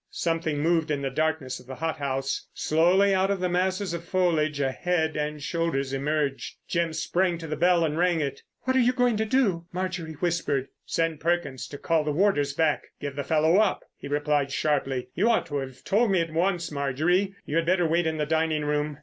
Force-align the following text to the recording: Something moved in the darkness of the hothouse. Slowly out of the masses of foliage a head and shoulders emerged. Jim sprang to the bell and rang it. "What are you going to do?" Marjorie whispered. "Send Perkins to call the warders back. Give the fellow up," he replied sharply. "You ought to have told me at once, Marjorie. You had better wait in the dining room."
Something 0.09 0.57
moved 0.61 0.89
in 0.89 1.03
the 1.03 1.11
darkness 1.11 1.59
of 1.59 1.67
the 1.67 1.75
hothouse. 1.75 2.47
Slowly 2.55 3.13
out 3.13 3.29
of 3.29 3.39
the 3.39 3.47
masses 3.47 3.93
of 3.93 4.03
foliage 4.03 4.59
a 4.59 4.71
head 4.71 5.15
and 5.15 5.39
shoulders 5.43 5.93
emerged. 5.93 6.55
Jim 6.67 6.91
sprang 6.91 7.37
to 7.37 7.45
the 7.45 7.55
bell 7.55 7.85
and 7.85 7.99
rang 7.99 8.19
it. 8.19 8.41
"What 8.61 8.75
are 8.75 8.79
you 8.79 8.93
going 8.93 9.15
to 9.17 9.25
do?" 9.25 9.67
Marjorie 9.71 10.13
whispered. 10.13 10.69
"Send 10.87 11.19
Perkins 11.19 11.67
to 11.67 11.77
call 11.77 12.03
the 12.03 12.11
warders 12.11 12.53
back. 12.53 12.81
Give 12.99 13.15
the 13.15 13.23
fellow 13.23 13.57
up," 13.57 13.83
he 13.95 14.07
replied 14.07 14.51
sharply. 14.51 15.09
"You 15.13 15.29
ought 15.29 15.45
to 15.45 15.57
have 15.57 15.83
told 15.83 16.09
me 16.09 16.19
at 16.19 16.33
once, 16.33 16.71
Marjorie. 16.71 17.35
You 17.45 17.57
had 17.57 17.67
better 17.67 17.85
wait 17.87 18.07
in 18.07 18.17
the 18.17 18.25
dining 18.25 18.65
room." 18.65 18.97